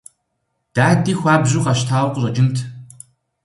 [0.75, 2.57] Дади хуабжьу къэщтауэ къыщӀэкӀынт.